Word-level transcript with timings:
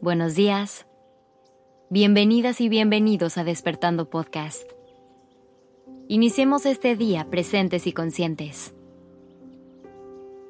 buenos 0.00 0.36
días. 0.36 0.86
Bienvenidas 1.90 2.62
y 2.62 2.70
bienvenidos 2.70 3.36
a 3.36 3.44
Despertando 3.44 4.08
Podcast. 4.08 4.62
Iniciemos 6.08 6.64
este 6.64 6.96
día 6.96 7.28
presentes 7.28 7.86
y 7.86 7.92
conscientes. 7.92 8.72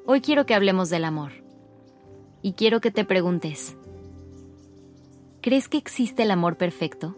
Hoy 0.05 0.21
quiero 0.21 0.45
que 0.45 0.53
hablemos 0.55 0.89
del 0.89 1.03
amor. 1.03 1.33
Y 2.41 2.53
quiero 2.53 2.79
que 2.79 2.89
te 2.89 3.03
preguntes, 3.03 3.75
¿crees 5.41 5.67
que 5.67 5.77
existe 5.77 6.23
el 6.23 6.31
amor 6.31 6.55
perfecto? 6.55 7.17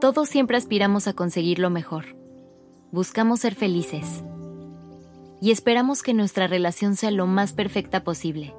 Todos 0.00 0.30
siempre 0.30 0.56
aspiramos 0.56 1.06
a 1.06 1.12
conseguir 1.12 1.58
lo 1.58 1.68
mejor. 1.68 2.16
Buscamos 2.92 3.40
ser 3.40 3.56
felices. 3.56 4.24
Y 5.42 5.50
esperamos 5.50 6.02
que 6.02 6.14
nuestra 6.14 6.46
relación 6.46 6.96
sea 6.96 7.10
lo 7.10 7.26
más 7.26 7.52
perfecta 7.52 8.02
posible. 8.02 8.54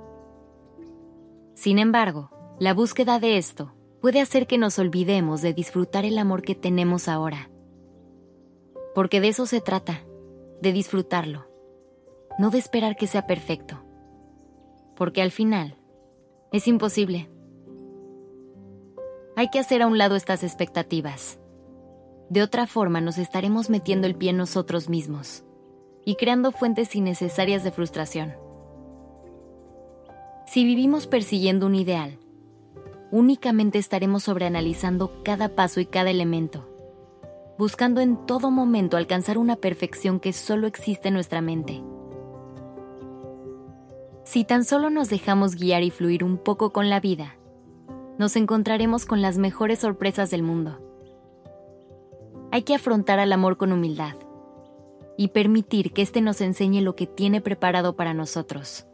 Sin 1.56 1.80
embargo, 1.80 2.30
la 2.60 2.74
búsqueda 2.74 3.20
de 3.20 3.38
esto 3.38 3.74
puede 4.02 4.22
hacer 4.22 4.46
que 4.46 4.58
nos 4.58 4.78
olvidemos 4.78 5.42
de 5.42 5.54
disfrutar 5.54 6.06
el 6.06 6.18
amor 6.18 6.44
que 6.44 6.54
tenemos 6.54 7.08
ahora. 7.08 7.50
Porque 8.94 9.20
de 9.20 9.30
eso 9.30 9.46
se 9.46 9.62
trata, 9.62 10.06
de 10.62 10.72
disfrutarlo, 10.74 11.48
no 12.38 12.50
de 12.52 12.60
esperar 12.60 12.98
que 12.98 13.08
sea 13.08 13.26
perfecto. 13.26 13.82
Porque 14.96 15.22
al 15.22 15.32
final, 15.32 15.78
es 16.52 16.68
imposible. 16.68 17.30
Hay 19.38 19.50
que 19.50 19.60
hacer 19.60 19.82
a 19.82 19.88
un 19.88 19.98
lado 19.98 20.16
estas 20.16 20.44
expectativas. 20.44 21.40
De 22.30 22.42
otra 22.42 22.68
forma 22.68 23.02
nos 23.02 23.18
estaremos 23.18 23.70
metiendo 23.70 24.08
el 24.08 24.16
pie 24.16 24.32
en 24.32 24.38
nosotros 24.38 24.90
mismos 24.90 25.44
y 26.06 26.16
creando 26.16 26.52
fuentes 26.52 26.96
innecesarias 26.96 27.64
de 27.64 27.72
frustración. 27.72 28.45
Si 30.56 30.64
vivimos 30.64 31.06
persiguiendo 31.06 31.66
un 31.66 31.76
ideal, 31.76 32.18
únicamente 33.12 33.78
estaremos 33.78 34.24
sobreanalizando 34.24 35.22
cada 35.22 35.50
paso 35.50 35.82
y 35.82 35.86
cada 35.86 36.10
elemento, 36.12 36.66
buscando 37.58 38.00
en 38.00 38.26
todo 38.26 38.52
momento 38.52 38.96
alcanzar 38.96 39.38
una 39.38 39.58
perfección 39.58 40.22
que 40.22 40.32
solo 40.32 40.66
existe 40.66 41.10
en 41.10 41.16
nuestra 41.16 41.42
mente. 41.42 41.84
Si 44.24 44.46
tan 44.46 44.64
solo 44.64 44.90
nos 44.90 45.10
dejamos 45.10 45.56
guiar 45.56 45.84
y 45.84 45.92
fluir 45.92 46.24
un 46.24 46.38
poco 46.38 46.72
con 46.72 46.90
la 46.90 47.02
vida, 47.02 47.36
nos 48.18 48.38
encontraremos 48.38 49.06
con 49.06 49.22
las 49.22 49.38
mejores 49.38 49.80
sorpresas 49.80 50.32
del 50.32 50.42
mundo. 50.42 50.80
Hay 52.54 52.62
que 52.62 52.76
afrontar 52.76 53.20
al 53.20 53.34
amor 53.34 53.58
con 53.58 53.74
humildad 53.74 54.16
y 55.18 55.28
permitir 55.28 55.92
que 55.92 56.02
éste 56.02 56.22
nos 56.22 56.40
enseñe 56.40 56.80
lo 56.80 56.96
que 56.96 57.08
tiene 57.08 57.42
preparado 57.42 57.98
para 57.98 58.14
nosotros 58.14 58.88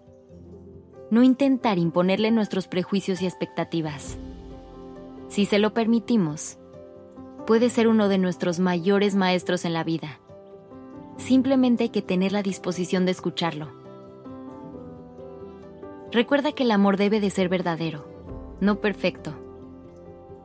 no 1.12 1.24
intentar 1.24 1.78
imponerle 1.78 2.32
nuestros 2.32 2.70
prejuicios 2.70 3.22
y 3.22 3.26
expectativas. 3.26 4.18
Si 5.28 5.46
se 5.46 5.60
lo 5.60 5.74
permitimos, 5.74 6.58
puede 7.46 7.70
ser 7.70 7.90
uno 7.90 8.08
de 8.08 8.18
nuestros 8.18 8.60
mayores 8.60 9.14
maestros 9.14 9.66
en 9.66 9.74
la 9.74 9.84
vida. 9.84 10.20
Simplemente 11.18 11.84
hay 11.84 11.90
que 11.90 12.02
tener 12.02 12.32
la 12.32 12.42
disposición 12.42 13.06
de 13.06 13.12
escucharlo. 13.12 13.68
Recuerda 16.14 16.54
que 16.54 16.64
el 16.64 16.72
amor 16.72 16.96
debe 16.96 17.20
de 17.20 17.30
ser 17.30 17.50
verdadero, 17.50 18.06
no 18.62 18.80
perfecto. 18.80 19.34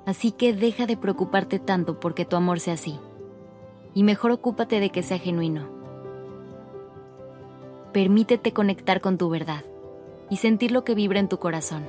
Así 0.05 0.33
que 0.33 0.53
deja 0.53 0.86
de 0.86 0.97
preocuparte 0.97 1.61
tanto 1.61 2.01
porque 2.01 2.25
tu 2.25 2.34
amor 2.34 2.58
sea 2.58 2.75
así. 2.75 2.98
Y 3.95 4.03
mejor 4.03 4.33
ocúpate 4.33 4.80
de 4.80 4.91
que 4.91 5.05
sea 5.05 5.19
genuino. 5.19 5.69
Permítete 7.92 8.53
conectar 8.53 9.01
con 9.01 9.17
tu 9.17 9.29
verdad 9.29 9.64
y 10.31 10.37
sentir 10.37 10.73
lo 10.73 10.85
que 10.85 10.95
vibra 10.95 11.20
en 11.20 11.29
tu 11.29 11.39
corazón. 11.39 11.85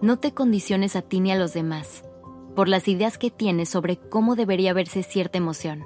No 0.00 0.18
te 0.18 0.32
condiciones 0.32 0.96
a 0.96 1.02
ti 1.02 1.20
ni 1.20 1.30
a 1.30 1.36
los 1.36 1.52
demás 1.52 2.04
por 2.54 2.68
las 2.68 2.88
ideas 2.88 3.18
que 3.18 3.30
tienes 3.30 3.68
sobre 3.68 3.96
cómo 3.96 4.36
debería 4.36 4.72
verse 4.72 5.02
cierta 5.02 5.38
emoción. 5.38 5.84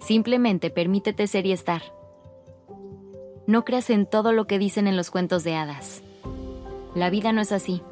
Simplemente 0.00 0.70
permítete 0.70 1.26
ser 1.26 1.46
y 1.46 1.52
estar. 1.52 1.82
No 3.46 3.64
creas 3.64 3.90
en 3.90 4.06
todo 4.06 4.32
lo 4.32 4.46
que 4.46 4.58
dicen 4.58 4.86
en 4.86 4.96
los 4.96 5.10
cuentos 5.10 5.44
de 5.44 5.54
hadas. 5.54 6.02
La 6.94 7.10
vida 7.10 7.32
no 7.32 7.40
es 7.40 7.52
así. 7.52 7.82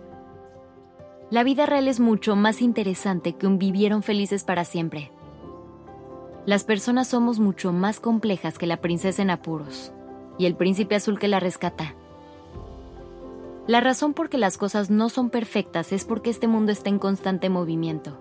La 1.30 1.44
vida 1.44 1.66
real 1.66 1.88
es 1.88 2.00
mucho 2.00 2.36
más 2.36 2.60
interesante 2.62 3.34
que 3.34 3.46
un 3.46 3.58
vivieron 3.58 4.02
felices 4.02 4.44
para 4.44 4.64
siempre. 4.64 5.10
Las 6.46 6.64
personas 6.64 7.08
somos 7.08 7.38
mucho 7.38 7.72
más 7.72 8.00
complejas 8.00 8.58
que 8.58 8.66
la 8.66 8.80
princesa 8.80 9.22
en 9.22 9.30
apuros 9.30 9.92
y 10.38 10.46
el 10.46 10.56
príncipe 10.56 10.94
azul 10.94 11.18
que 11.18 11.28
la 11.28 11.38
rescata. 11.38 11.94
La 13.70 13.80
razón 13.80 14.14
por 14.14 14.28
que 14.28 14.36
las 14.36 14.58
cosas 14.58 14.90
no 14.90 15.08
son 15.10 15.30
perfectas 15.30 15.92
es 15.92 16.04
porque 16.04 16.28
este 16.28 16.48
mundo 16.48 16.72
está 16.72 16.88
en 16.88 16.98
constante 16.98 17.48
movimiento. 17.48 18.18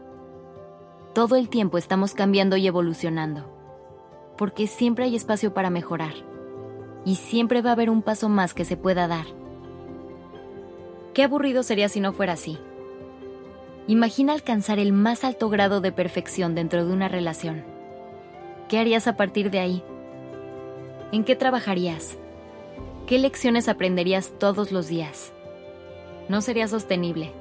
Todo 1.16 1.38
el 1.38 1.50
tiempo 1.50 1.80
estamos 1.80 2.14
cambiando 2.14 2.56
y 2.56 2.68
evolucionando, 2.68 3.52
porque 4.38 4.68
siempre 4.68 5.06
hay 5.06 5.16
espacio 5.16 5.52
para 5.56 5.72
mejorar, 5.72 6.14
y 7.04 7.16
siempre 7.16 7.64
va 7.64 7.72
a 7.72 7.74
haber 7.74 7.90
un 7.90 8.04
paso 8.04 8.30
más 8.30 8.54
que 8.54 8.64
se 8.64 8.78
pueda 8.78 9.08
dar. 9.08 9.26
Qué 11.16 11.24
aburrido 11.24 11.64
sería 11.64 11.90
si 11.90 12.00
no 12.00 12.14
fuera 12.14 12.34
así. 12.34 12.60
Imagina 13.88 14.34
alcanzar 14.34 14.78
el 14.78 14.94
más 14.94 15.24
alto 15.24 15.50
grado 15.50 15.82
de 15.82 15.92
perfección 15.92 16.54
dentro 16.54 16.86
de 16.86 16.94
una 16.94 17.08
relación. 17.08 17.64
¿Qué 18.68 18.78
harías 18.78 19.08
a 19.08 19.18
partir 19.18 19.50
de 19.50 19.62
ahí? 19.62 19.84
¿En 21.12 21.24
qué 21.24 21.36
trabajarías? 21.36 22.20
¿Qué 23.08 23.18
lecciones 23.18 23.68
aprenderías 23.68 24.32
todos 24.38 24.72
los 24.72 24.88
días? 24.88 25.34
No 26.30 26.42
sería 26.42 26.68
sostenible. 26.68 27.34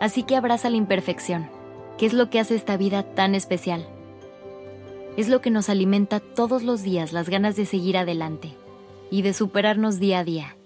Así 0.00 0.22
que 0.22 0.36
abraza 0.36 0.70
la 0.70 0.76
imperfección, 0.76 1.50
que 1.98 2.06
es 2.06 2.14
lo 2.14 2.30
que 2.30 2.40
hace 2.40 2.54
esta 2.54 2.76
vida 2.76 3.02
tan 3.02 3.34
especial. 3.34 3.86
Es 5.16 5.28
lo 5.28 5.42
que 5.42 5.50
nos 5.50 5.68
alimenta 5.68 6.20
todos 6.20 6.62
los 6.62 6.82
días 6.82 7.12
las 7.12 7.28
ganas 7.28 7.56
de 7.56 7.66
seguir 7.66 7.98
adelante 7.98 8.54
y 9.10 9.22
de 9.22 9.34
superarnos 9.34 9.98
día 9.98 10.20
a 10.20 10.24
día. 10.24 10.56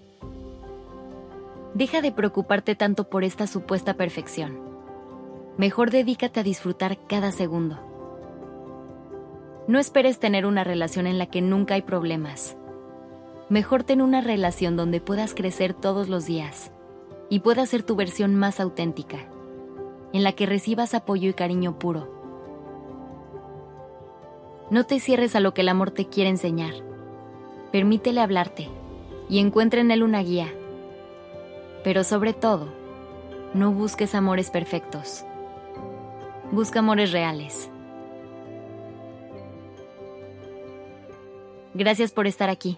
Deja 1.73 2.01
de 2.01 2.11
preocuparte 2.11 2.75
tanto 2.75 3.09
por 3.09 3.23
esta 3.23 3.45
supuesta 3.45 3.95
perfección. 3.95 4.57
Mejor 5.57 5.91
dedícate 5.91 6.39
a 6.39 6.43
disfrutar 6.43 6.97
cada 7.07 7.31
segundo. 7.31 7.77
No 9.67 9.79
esperes 9.79 10.19
tener 10.19 10.45
una 10.45 10.63
relación 10.63 11.07
en 11.07 11.17
la 11.17 11.25
que 11.25 11.41
nunca 11.41 11.73
hay 11.73 11.81
problemas 11.81 12.56
mejor 13.49 13.83
ten 13.83 14.01
una 14.01 14.21
relación 14.21 14.75
donde 14.75 15.01
puedas 15.01 15.33
crecer 15.33 15.73
todos 15.73 16.09
los 16.09 16.25
días 16.25 16.71
y 17.29 17.39
puedas 17.39 17.69
ser 17.69 17.83
tu 17.83 17.95
versión 17.95 18.35
más 18.35 18.59
auténtica, 18.59 19.19
en 20.13 20.23
la 20.23 20.33
que 20.33 20.45
recibas 20.45 20.93
apoyo 20.93 21.29
y 21.29 21.33
cariño 21.33 21.79
puro. 21.79 22.17
No 24.69 24.85
te 24.85 24.99
cierres 24.99 25.35
a 25.35 25.39
lo 25.39 25.53
que 25.53 25.61
el 25.61 25.69
amor 25.69 25.91
te 25.91 26.07
quiere 26.07 26.29
enseñar. 26.29 26.73
Permítele 27.71 28.19
hablarte 28.19 28.69
y 29.29 29.39
encuentra 29.39 29.79
en 29.79 29.91
él 29.91 30.03
una 30.03 30.21
guía. 30.21 30.47
Pero 31.83 32.03
sobre 32.03 32.33
todo, 32.33 32.67
no 33.53 33.71
busques 33.71 34.13
amores 34.13 34.49
perfectos. 34.49 35.23
Busca 36.51 36.79
amores 36.79 37.11
reales. 37.11 37.69
Gracias 41.73 42.11
por 42.11 42.27
estar 42.27 42.49
aquí. 42.49 42.77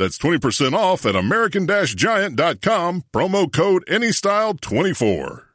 That's 0.00 0.16
20% 0.16 0.72
off 0.72 1.04
at 1.04 1.14
American-Giant.com, 1.14 3.04
promo 3.12 3.52
code 3.52 3.84
ANYSTYLE24. 3.86 5.49